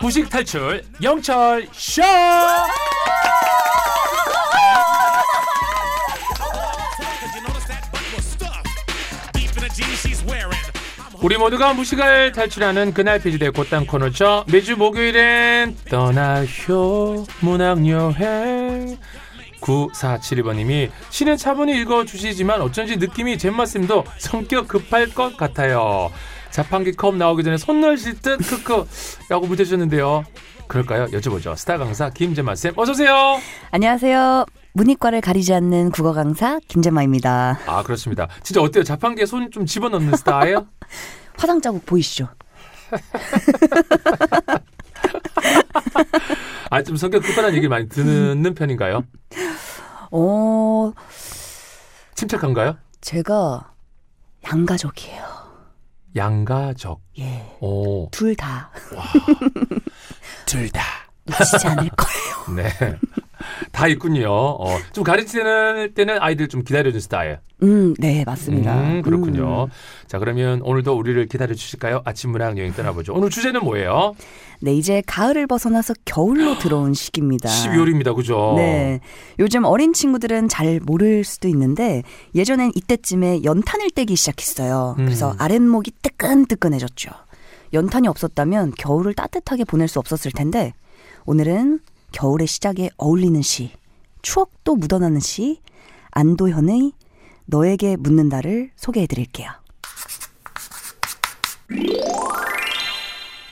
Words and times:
무식 0.00 0.28
탈출 0.28 0.82
영철 1.00 1.68
쇼. 1.72 2.02
우리 11.22 11.36
모두가 11.36 11.72
무식을 11.72 12.32
탈출하는 12.32 12.92
그날 12.92 13.20
페이지의 13.20 13.52
곧단 13.52 13.86
코너죠. 13.86 14.44
매주 14.50 14.76
목요일엔 14.76 15.76
떠나쇼 15.88 17.26
문학여행 17.40 18.98
9472번님이 19.60 20.90
시는 21.10 21.36
차분히 21.36 21.80
읽어주시지만 21.80 22.60
어쩐지 22.60 22.96
느낌이 22.96 23.38
잼마쌤도 23.38 24.04
성격 24.18 24.66
급할 24.66 25.14
것 25.14 25.36
같아요. 25.36 26.10
자판기 26.52 26.92
컵 26.92 27.16
나오기 27.16 27.42
전에 27.44 27.56
손 27.56 27.80
넣으실 27.80 28.20
듯 28.20 28.36
크크 28.38 28.86
라고 29.28 29.46
문자 29.46 29.64
주셨는데요. 29.64 30.24
그럴까요? 30.68 31.06
여쭤보죠. 31.06 31.56
스타 31.56 31.78
강사 31.78 32.10
김재마쌤 32.10 32.74
어서 32.76 32.92
오세요. 32.92 33.38
안녕하세요. 33.70 34.46
문이과를 34.74 35.20
가리지 35.20 35.52
않는 35.54 35.90
국어 35.90 36.12
강사 36.12 36.58
김재마입니다. 36.68 37.58
아 37.66 37.82
그렇습니다. 37.82 38.28
진짜 38.42 38.60
어때요? 38.62 38.84
자판기에 38.84 39.26
손 39.26 39.50
좀 39.50 39.66
집어넣는 39.66 40.16
스타일? 40.16 40.58
화장 41.36 41.60
자국 41.60 41.84
보이시죠? 41.84 42.28
아좀 46.70 46.96
성격 46.96 47.22
급하다는 47.22 47.50
얘기를 47.50 47.68
많이 47.68 47.88
듣는 47.88 48.54
편인가요? 48.54 49.02
어, 50.10 50.92
침착한가요? 52.14 52.76
제가 53.00 53.72
양가족이에요. 54.46 55.41
양가적. 56.14 57.00
예. 57.18 57.56
오, 57.60 58.10
둘다둘 58.10 58.36
다. 60.72 60.82
놓치지 61.24 61.66
않을 61.68 61.88
거예요. 61.90 62.56
네. 62.56 62.98
다 63.82 63.88
있군요. 63.88 64.30
어, 64.30 64.78
좀 64.92 65.02
가르치는 65.02 65.94
때는 65.94 66.18
아이들 66.20 66.46
좀 66.46 66.62
기다려준 66.62 67.00
스타일. 67.00 67.40
음, 67.64 67.94
네, 67.98 68.22
맞습니다. 68.24 68.80
음, 68.80 69.02
그렇군요. 69.02 69.64
음. 69.64 69.70
자, 70.06 70.20
그러면 70.20 70.62
오늘도 70.62 70.96
우리를 70.96 71.26
기다려 71.26 71.52
주실까요? 71.52 72.00
아침 72.04 72.30
문학 72.30 72.56
여행 72.58 72.72
떠나보죠. 72.72 73.12
오늘 73.12 73.28
주제는 73.28 73.64
뭐예요? 73.64 74.14
네, 74.60 74.72
이제 74.72 75.02
가을을 75.04 75.48
벗어나서 75.48 75.94
겨울로 76.04 76.58
들어온 76.60 76.94
시기입니다. 76.94 77.48
12월입니다. 77.48 78.14
그죠? 78.14 78.54
네. 78.56 79.00
요즘 79.40 79.64
어린 79.64 79.92
친구들은 79.92 80.46
잘 80.46 80.78
모를 80.80 81.24
수도 81.24 81.48
있는데 81.48 82.04
예전엔 82.36 82.70
이때쯤에 82.76 83.42
연탄을 83.42 83.90
떼기 83.90 84.14
시작했어요. 84.14 84.94
음. 85.00 85.06
그래서 85.06 85.34
아랫목이 85.38 85.90
뜨끈뜨끈해졌죠. 86.02 87.10
연탄이 87.72 88.06
없었다면 88.06 88.74
겨울을 88.78 89.14
따뜻하게 89.14 89.64
보낼 89.64 89.88
수 89.88 89.98
없었을 89.98 90.30
텐데 90.30 90.72
오늘은 91.24 91.80
겨울의 92.12 92.46
시작에 92.46 92.90
어울리는 92.96 93.40
시, 93.42 93.72
추억도 94.22 94.76
묻어나는 94.76 95.20
시, 95.20 95.60
안도현의 96.12 96.92
너에게 97.46 97.96
묻는다를 97.96 98.70
소개해 98.76 99.06
드릴게요. 99.06 99.50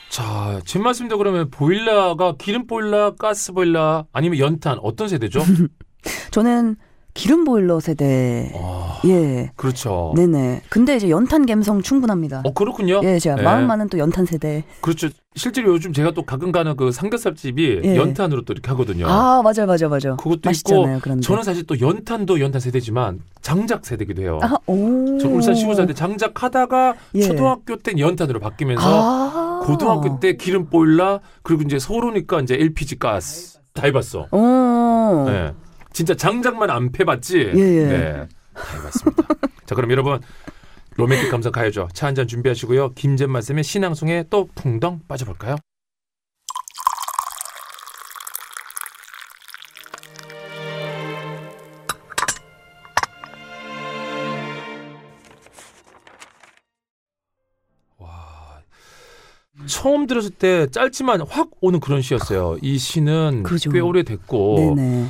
자, 0.09 0.59
지금 0.65 0.83
말씀도 0.83 1.17
그러면 1.17 1.49
보일러가 1.49 2.35
기름 2.37 2.67
보일러, 2.67 3.15
가스 3.15 3.53
보일러, 3.53 4.05
아니면 4.11 4.39
연탄 4.39 4.77
어떤 4.81 5.07
세대죠? 5.07 5.41
저는 6.31 6.75
기름 7.13 7.43
보일러 7.43 7.79
세대. 7.79 8.51
아, 8.55 8.99
예. 9.05 9.51
그렇죠. 9.55 10.13
네네. 10.15 10.61
근데 10.69 10.95
이제 10.95 11.09
연탄 11.09 11.45
감성 11.45 11.81
충분합니다. 11.81 12.41
어, 12.45 12.53
그렇군요. 12.53 13.01
예, 13.03 13.19
제가 13.19 13.35
네. 13.35 13.41
마음 13.41 13.67
많은 13.67 13.89
또 13.89 13.97
연탄 13.97 14.25
세대. 14.25 14.63
그렇죠. 14.79 15.09
실제로 15.35 15.73
요즘 15.73 15.93
제가 15.93 16.11
또 16.11 16.23
가끔 16.23 16.51
가는 16.51 16.75
그 16.75 16.91
삼겹살집이 16.91 17.81
예. 17.83 17.95
연탄으로 17.95 18.43
또 18.43 18.53
이렇게 18.53 18.69
하거든요. 18.69 19.07
아, 19.07 19.41
맞아요, 19.41 19.65
맞아요, 19.65 19.89
맞아요. 19.89 20.17
그것도 20.17 20.41
맛있잖아요, 20.45 20.97
있고 20.97 20.99
그런데. 21.01 21.21
저는 21.21 21.43
사실 21.43 21.65
또 21.65 21.79
연탄도 21.79 22.39
연탄 22.39 22.59
세대지만 22.61 23.19
장작 23.41 23.85
세대기도 23.85 24.21
해요. 24.21 24.39
아, 24.41 24.57
오. 24.67 25.17
저 25.19 25.27
울산 25.27 25.55
시골 25.55 25.75
살때 25.75 25.93
장작 25.93 26.43
하다가 26.43 26.95
예. 27.15 27.21
초등학교 27.21 27.77
때 27.77 27.93
연탄으로 27.97 28.39
바뀌면서 28.39 28.83
아. 28.85 29.61
고등학교 29.65 30.19
때 30.19 30.35
기름 30.35 30.65
보일러 30.65 31.19
그리고 31.43 31.63
이제 31.63 31.79
서울 31.79 32.05
오니까 32.05 32.41
이제 32.41 32.55
LPG 32.55 32.99
가스 32.99 33.59
다 33.73 33.83
해봤어. 33.85 34.27
오. 34.31 35.25
네. 35.27 35.53
진짜 35.93 36.15
장작만 36.15 36.69
안 36.69 36.91
패봤지. 36.91 37.51
예, 37.55 37.59
예. 37.59 37.85
네. 37.85 38.27
다 38.53 38.77
해봤습니다. 38.77 39.23
자 39.65 39.75
그럼 39.75 39.91
여러분 39.91 40.19
로맨틱 40.97 41.31
감성 41.31 41.51
가야죠. 41.51 41.87
차 41.93 42.07
한 42.07 42.15
잔 42.15 42.27
준비하시고요. 42.27 42.93
김재만 42.93 43.41
쌤의 43.41 43.63
신앙송에 43.63 44.25
또 44.29 44.47
풍덩 44.55 44.99
빠져볼까요? 45.07 45.55
처음 59.67 60.07
들었을 60.07 60.31
때 60.31 60.67
짧지만 60.67 61.21
확 61.29 61.49
오는 61.61 61.79
그런 61.79 62.01
시였어요. 62.01 62.57
이 62.61 62.77
시는 62.77 63.43
그죠. 63.43 63.69
꽤 63.69 63.79
오래됐고 63.79 64.73
네네. 64.75 65.05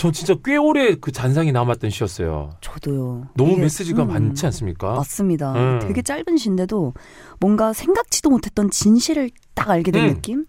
전 0.00 0.14
진짜 0.14 0.34
꽤 0.42 0.56
오래 0.56 0.94
그 0.94 1.12
잔상이 1.12 1.52
남았던 1.52 1.90
시였어요. 1.90 2.52
저도요. 2.62 3.28
너무 3.34 3.52
이게, 3.52 3.60
메시지가 3.60 4.04
음, 4.04 4.08
많지 4.08 4.46
않습니까? 4.46 4.94
맞습니다. 4.94 5.52
음. 5.52 5.78
되게 5.82 6.00
짧은 6.00 6.38
시인데도 6.38 6.94
뭔가 7.38 7.74
생각지도 7.74 8.30
못했던 8.30 8.70
진실을 8.70 9.28
딱 9.52 9.68
알게 9.68 9.90
된 9.90 10.04
음. 10.04 10.14
느낌? 10.14 10.46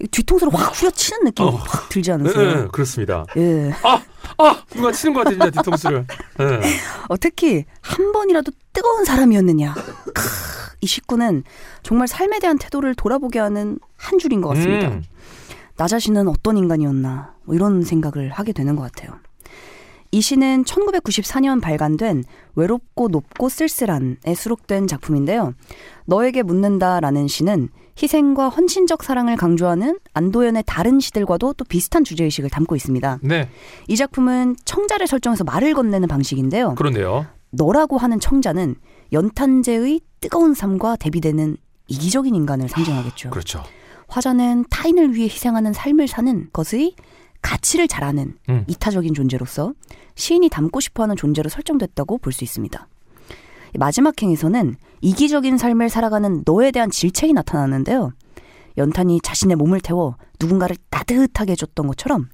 이 0.00 0.06
뒤통수를 0.06 0.54
확 0.54 0.80
후려치는 0.80 1.24
느낌이 1.24 1.48
어. 1.48 1.56
확 1.56 1.88
들지 1.88 2.10
네, 2.10 2.14
않으세요? 2.14 2.54
네, 2.54 2.68
그렇습니다. 2.70 3.26
예. 3.36 3.72
아, 3.82 4.62
누가 4.70 4.92
치는 4.92 5.12
것 5.12 5.24
같아, 5.24 5.30
진짜 5.32 5.50
뒤통수를. 5.50 6.06
네. 6.38 6.44
어, 7.08 7.16
특히 7.16 7.64
한 7.80 8.12
번이라도 8.12 8.52
뜨거운 8.72 9.04
사람이었느냐. 9.04 9.74
크, 9.74 10.22
이 10.82 10.86
식구는 10.86 11.42
정말 11.82 12.06
삶에 12.06 12.38
대한 12.38 12.58
태도를 12.58 12.94
돌아보게 12.94 13.40
하는 13.40 13.80
한 13.96 14.20
줄인 14.20 14.40
것 14.40 14.50
같습니다. 14.50 15.00
음. 15.74 15.76
나 15.76 15.86
자신은 15.86 16.28
어떤 16.28 16.56
인간이었나 16.56 17.34
뭐 17.44 17.54
이런 17.54 17.82
생각을 17.82 18.30
하게 18.30 18.52
되는 18.52 18.76
것 18.76 18.82
같아요. 18.82 19.18
이 20.14 20.20
시는 20.20 20.62
1994년 20.62 21.60
발간된 21.60 22.22
외롭고 22.54 23.08
높고 23.08 23.48
쓸쓸한에 23.48 24.34
수록된 24.36 24.86
작품인데요. 24.86 25.54
너에게 26.04 26.44
묻는다라는 26.44 27.26
시는 27.26 27.68
희생과 28.00 28.48
헌신적 28.48 29.02
사랑을 29.02 29.36
강조하는 29.36 29.98
안도현의 30.12 30.62
다른 30.66 31.00
시들과도 31.00 31.54
또 31.54 31.64
비슷한 31.64 32.04
주제의식을 32.04 32.48
담고 32.48 32.76
있습니다. 32.76 33.18
네, 33.22 33.48
이 33.88 33.96
작품은 33.96 34.54
청자를 34.64 35.08
설정해서 35.08 35.42
말을 35.42 35.74
건네는 35.74 36.06
방식인데요. 36.06 36.76
그런데요. 36.76 37.26
너라고 37.50 37.98
하는 37.98 38.20
청자는 38.20 38.76
연탄재의 39.12 40.00
뜨거운 40.20 40.54
삶과 40.54 40.94
대비되는 40.94 41.56
이기적인 41.88 42.36
인간을 42.36 42.68
상징하겠죠. 42.68 43.30
그렇죠. 43.30 43.64
화자는 44.08 44.66
타인을 44.70 45.14
위해 45.14 45.26
희생하는 45.26 45.72
삶을 45.72 46.08
사는 46.08 46.48
것의 46.52 46.94
가치를 47.42 47.88
잘 47.88 48.04
아는 48.04 48.36
음. 48.48 48.64
이타적인 48.68 49.14
존재로서 49.14 49.74
시인이 50.14 50.48
담고 50.48 50.80
싶어하는 50.80 51.16
존재로 51.16 51.50
설정됐다고 51.50 52.18
볼 52.18 52.32
수 52.32 52.44
있습니다. 52.44 52.88
이 53.74 53.78
마지막 53.78 54.20
행에서는 54.22 54.76
이기적인 55.00 55.58
삶을 55.58 55.90
살아가는 55.90 56.42
너에 56.46 56.70
대한 56.70 56.90
질책이 56.90 57.32
나타나는데요. 57.32 58.12
연탄이 58.78 59.20
자신의 59.20 59.56
몸을 59.56 59.80
태워 59.80 60.16
누군가를 60.40 60.76
따뜻하게 60.90 61.52
해줬던 61.52 61.86
것처럼 61.86 62.28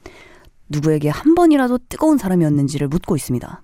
누구에게 0.69 1.09
한 1.09 1.35
번이라도 1.35 1.79
뜨거운 1.89 2.17
사람이었는지를 2.19 2.89
묻고 2.89 3.17
있습니다. 3.17 3.63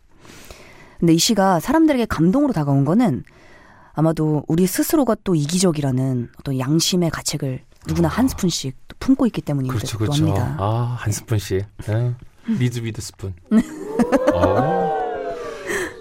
근데 0.98 1.12
이 1.12 1.18
시가 1.18 1.60
사람들에게 1.60 2.06
감동으로 2.06 2.52
다가온 2.52 2.84
거는 2.84 3.22
아마도 3.92 4.44
우리 4.48 4.66
스스로가 4.66 5.16
또 5.24 5.34
이기적이라는 5.34 6.30
어떤 6.40 6.58
양심의 6.58 7.10
가책을 7.10 7.62
누구나 7.86 8.08
한 8.08 8.28
스푼씩 8.28 8.76
또 8.88 8.96
품고 8.98 9.26
있기 9.26 9.40
때문인 9.42 9.70
그렇죠, 9.70 9.98
그렇죠. 9.98 10.24
합니다. 10.24 10.56
아, 10.58 10.96
한 10.98 11.12
스푼씩. 11.12 11.64
네. 11.86 12.14
Read 12.46 12.80
with 12.80 13.00
spoon. 13.00 13.34
어. 14.34 15.06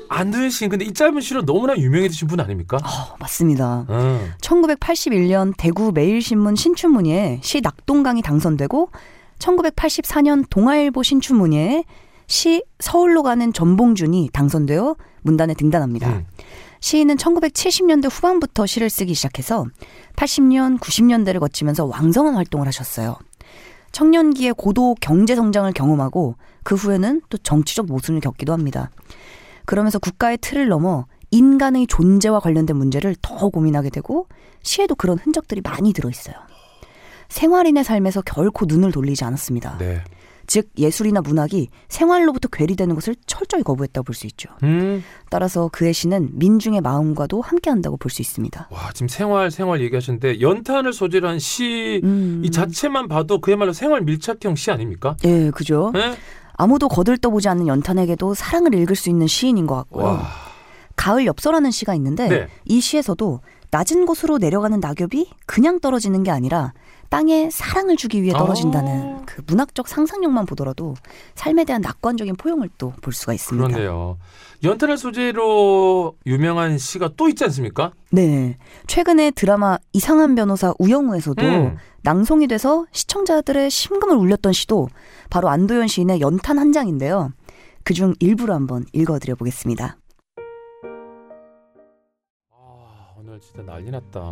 안도현 0.08 0.50
씨, 0.50 0.68
근데 0.68 0.86
이 0.86 0.94
짧은 0.94 1.20
시로 1.22 1.44
너무나 1.44 1.76
유명해지신 1.76 2.28
분 2.28 2.40
아닙니까? 2.40 2.78
어, 2.78 3.16
맞습니다. 3.20 3.86
음. 3.90 4.32
1981년 4.40 5.54
대구 5.58 5.92
매일신문 5.92 6.56
신춘문예에 6.56 7.42
시 7.44 7.62
낙동강이 7.62 8.22
당선되고 8.22 8.92
1984년 9.40 10.46
동아일보 10.50 11.04
신춘문예에 11.04 11.84
시 12.27 12.63
서울로 12.80 13.24
가는 13.24 13.54
전봉준이 13.54 14.30
당선되어 14.33 14.95
문단에 15.22 15.54
등단합니다. 15.54 16.10
음. 16.10 16.25
시인은 16.80 17.16
1970년대 17.16 18.12
후반부터 18.12 18.66
시를 18.66 18.89
쓰기 18.89 19.13
시작해서 19.13 19.66
80년, 20.16 20.80
90년대를 20.80 21.39
거치면서 21.39 21.86
왕성한 21.86 22.36
활동을 22.36 22.68
하셨어요. 22.68 23.18
청년기에 23.92 24.51
고도 24.51 24.95
경제 25.00 25.36
성장을 25.36 25.72
경험하고 25.72 26.36
그 26.63 26.75
후에는 26.75 27.22
또 27.30 27.38
정치적 27.38 27.86
모순을 27.86 28.19
겪기도 28.19 28.54
합니다. 28.54 28.92
그러면서 29.66 30.00
국가의 30.00 30.38
틀을 30.39 30.68
넘어 30.68 31.06
인간의 31.31 31.88
존재와 31.88 32.39
관련된 32.39 32.75
문제를 32.75 33.16
더 33.21 33.50
고민하게 33.50 33.89
되고 33.89 34.28
시에도 34.62 34.95
그런 34.95 35.18
흔적들이 35.18 35.62
많이 35.62 35.94
들어 35.94 36.10
있어요. 36.10 36.36
생활인의 37.30 37.83
삶에서 37.83 38.21
결코 38.21 38.66
눈을 38.66 38.92
돌리지 38.92 39.24
않았습니다. 39.24 39.78
네. 39.78 40.04
즉 40.47 40.69
예술이나 40.77 41.21
문학이 41.21 41.69
생활로부터 41.89 42.47
괴리되는 42.50 42.94
것을 42.95 43.15
철저히 43.25 43.63
거부했다고 43.63 44.03
볼 44.06 44.15
수 44.15 44.27
있죠. 44.27 44.50
음. 44.63 45.03
따라서 45.30 45.69
그의 45.71 45.94
시는 45.94 46.30
민중의 46.33 46.81
마음과도 46.81 47.42
함께한다고 47.42 47.97
볼 47.97 48.09
수 48.12 48.21
있습니다. 48.21 48.68
와 48.71 48.89
지금 48.94 49.07
생활 49.07 49.51
생활 49.51 49.81
얘기하셨는데 49.81 50.42
연탄을 50.42 50.94
소재로 50.94 51.27
한 51.27 51.39
시이 51.39 52.01
음. 52.03 52.44
자체만 52.51 53.07
봐도 53.07 53.42
그야말로 53.42 53.74
생활 53.74 54.01
밀착형 54.01 54.56
시 54.56 54.71
아닙니까? 54.71 55.18
예, 55.25 55.50
그죠. 55.51 55.92
네? 55.94 56.15
아무도 56.53 56.88
거들떠보지 56.88 57.50
않는 57.50 57.68
연탄에게도 57.68 58.33
사랑을 58.33 58.74
읽을 58.75 58.95
수 58.95 59.09
있는 59.09 59.27
시인인 59.27 59.68
것 59.68 59.75
같고요. 59.75 60.06
와. 60.06 60.44
가을 60.95 61.25
엽서라는 61.25 61.71
시가 61.71 61.94
있는데 61.95 62.27
네. 62.27 62.47
이 62.65 62.80
시에서도 62.80 63.42
낮은 63.71 64.06
곳으로 64.06 64.38
내려가는 64.38 64.80
낙엽이 64.80 65.30
그냥 65.45 65.80
떨어지는 65.80 66.24
게 66.24 66.31
아니라 66.31 66.74
땅에 67.09 67.50
사랑을 67.51 67.97
주기 67.97 68.24
위해 68.24 68.33
떨어진다는 68.33 69.15
아. 69.18 69.21
그 69.25 69.42
문학적 69.45 69.88
상상력만 69.88 70.45
보더라도 70.45 70.95
삶에 71.36 71.63
대한 71.65 71.81
낙관적인 71.81 72.36
포용을 72.36 72.69
또 72.77 72.94
볼 73.01 73.13
수가 73.13 73.33
있습니다. 73.33 73.68
그렇네요. 73.68 74.18
연탄을 74.63 74.97
소재로 74.97 76.15
유명한 76.25 76.77
시가 76.77 77.12
또 77.18 77.27
있지 77.30 77.44
않습니까? 77.44 77.92
네. 78.12 78.57
최근에 78.88 79.31
드라마 79.31 79.77
이상한 79.94 80.36
변호사 80.36 80.74
우영우에서도 80.80 81.45
음. 81.45 81.77
낭송이 82.01 82.47
돼서 82.47 82.86
시청자들의 82.92 83.69
심금을 83.69 84.15
울렸던 84.15 84.53
시도 84.53 84.88
바로 85.30 85.50
안도현 85.50 85.88
시인의 85.88 86.21
연탄 86.21 86.57
한 86.57 86.71
장인데요. 86.71 87.31
그중 87.83 88.15
일부를 88.19 88.56
한번 88.56 88.86
읽어드려 88.94 89.36
보겠습니다. 89.36 89.97
오늘 93.36 93.42
진짜 93.42 93.64
난리 93.64 93.92
났다. 93.92 94.32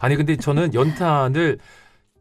아니 0.00 0.16
근데 0.16 0.36
저는 0.36 0.74
연탄을 0.74 1.58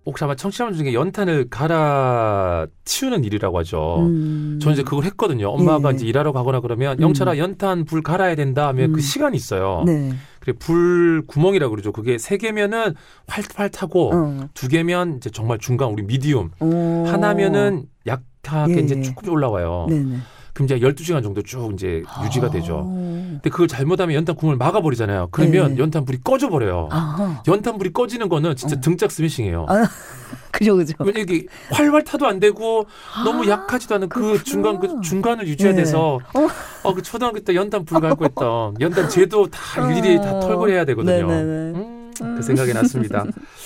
혹시 0.06 0.24
아마 0.24 0.35
청취자분 0.35 0.74
중에 0.74 0.94
연탄을 0.94 1.50
갈아 1.50 2.65
치우는 2.85 3.25
일이라고 3.25 3.59
하죠. 3.59 3.97
음. 4.07 4.57
저는 4.62 4.75
이제 4.75 4.83
그걸 4.83 5.03
했거든요. 5.03 5.50
엄마가 5.50 5.91
예. 5.91 5.95
이제 5.95 6.06
일하러 6.06 6.31
가거나 6.31 6.62
그러면 6.62 6.97
음. 7.00 7.01
영철아 7.01 7.38
연탄 7.38 7.83
불 7.83 8.01
갈아야 8.01 8.35
된다 8.35 8.68
하면 8.69 8.91
음. 8.91 8.94
그 8.94 9.01
시간이 9.01 9.35
있어요. 9.35 9.83
네. 9.85 10.13
그래 10.39 10.53
불 10.57 11.24
구멍이라고 11.27 11.71
그러죠. 11.71 11.91
그게 11.91 12.18
세 12.18 12.38
개면은 12.38 12.95
활활 13.27 13.69
타고 13.69 14.12
어. 14.13 14.47
두 14.53 14.69
개면 14.69 15.18
이제 15.18 15.30
정말 15.30 15.57
중간 15.57 15.89
우리 15.89 16.03
미디움 16.03 16.51
오. 16.62 17.06
하나면은 17.06 17.88
약하게 18.06 18.77
예, 18.77 18.80
이제 18.80 18.95
예. 18.97 19.01
조금 19.01 19.30
올라와요. 19.30 19.88
네네. 19.89 20.18
그럼 20.53 20.65
이제 20.65 20.80
12시간 20.80 21.21
정도 21.21 21.44
쭉 21.44 21.73
이제 21.73 22.01
유지가 22.23 22.50
되죠. 22.50 22.88
아. 22.89 23.16
근데 23.37 23.49
그걸 23.49 23.67
잘못하면 23.67 24.15
연탄 24.15 24.35
구멍을 24.35 24.57
막아버리잖아요. 24.57 25.29
그러면 25.31 25.75
네. 25.75 25.79
연탄 25.81 26.05
불이 26.05 26.19
꺼져버려요. 26.23 26.89
아하. 26.91 27.43
연탄 27.47 27.77
불이 27.77 27.93
꺼지는 27.93 28.29
거는 28.29 28.55
진짜 28.55 28.75
어. 28.75 28.81
등짝 28.81 29.11
스매싱이에요. 29.11 29.65
아, 29.69 29.87
그죠, 30.51 30.75
그죠. 30.75 30.93
왜냐 30.99 31.19
이게 31.21 31.45
활활 31.71 32.03
타도 32.03 32.25
안 32.27 32.39
되고 32.39 32.87
너무 33.23 33.43
아, 33.45 33.47
약하지도 33.49 33.95
않은 33.95 34.09
그 34.09 34.19
그렇구나. 34.19 34.43
중간 34.43 34.79
그 34.79 35.01
중간을 35.01 35.47
유지해야 35.47 35.75
네. 35.75 35.83
돼서 35.83 36.19
어. 36.33 36.47
어 36.83 36.93
그 36.93 37.01
초등학교 37.01 37.39
때 37.41 37.53
연탄 37.53 37.85
불 37.85 37.99
갈고 38.01 38.25
했던 38.25 38.73
연탄 38.79 39.07
제도 39.09 39.45
다 39.47 39.91
일일이 39.91 40.17
다 40.17 40.35
어. 40.35 40.39
털고 40.39 40.69
해야 40.69 40.83
되거든요. 40.85 41.27
네네네. 41.27 41.79
음, 41.79 42.11
그 42.37 42.41
생각이 42.41 42.73
났습니다. 42.73 43.23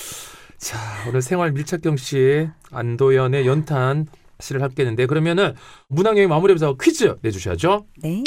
자 0.58 0.78
오늘 1.08 1.22
생활 1.22 1.52
밀착경 1.54 1.98
씨 1.98 2.48
안도연의 2.72 3.48
연탄 3.48 4.06
시를 4.40 4.62
함께 4.62 4.82
했는데 4.84 5.06
그러면은 5.06 5.54
문학여행 5.88 6.28
마무리하면서 6.30 6.76
퀴즈 6.82 7.16
내주셔야죠. 7.22 7.86
네. 8.04 8.24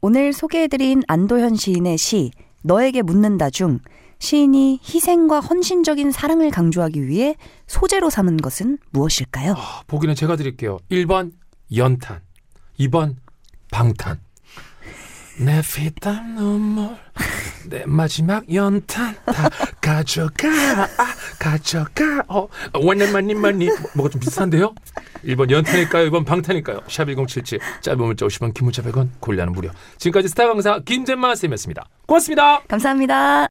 오늘 0.00 0.32
소개해드린 0.32 1.02
안도현 1.08 1.56
시인의 1.56 1.98
시 1.98 2.30
너에게 2.62 3.02
묻는다 3.02 3.50
중 3.50 3.80
시인이 4.20 4.80
희생과 4.82 5.40
헌신적인 5.40 6.10
사랑을 6.10 6.50
강조하기 6.50 7.06
위해 7.06 7.36
소재로 7.66 8.10
삼은 8.10 8.38
것은 8.38 8.78
무엇일까요? 8.90 9.54
아, 9.56 9.82
보기는 9.86 10.14
제가 10.14 10.36
드릴게요. 10.36 10.78
1번 10.90 11.32
연탄, 11.74 12.20
2번 12.80 13.16
방탄. 13.70 14.20
내 15.40 15.62
피땀 15.62 16.34
눈물, 16.34 16.96
내 17.68 17.84
마지막 17.86 18.42
연탄 18.52 19.14
다 19.24 19.48
가져가, 19.80 20.48
아, 20.48 21.14
가져가. 21.38 22.24
어, 22.28 22.48
원년만님 22.74 23.40
만님 23.40 23.70
뭐가 23.94 24.10
좀 24.10 24.20
비슷한데요? 24.20 24.74
1번 25.24 25.50
연탄일까요? 25.50 26.10
2번 26.10 26.24
방탄일까요? 26.26 26.80
샵1077 26.80 27.60
짧은 27.82 27.98
문자 28.04 28.26
50원 28.26 28.52
긴 28.54 28.64
문자 28.64 28.82
100원 28.82 29.08
곤란은 29.20 29.52
무료. 29.52 29.70
지금까지 29.98 30.28
스타 30.28 30.46
강사 30.48 30.80
김재만 30.80 31.36
쌤이었습니다. 31.36 31.86
고맙습니다. 32.06 32.62
감사합니다. 32.68 33.48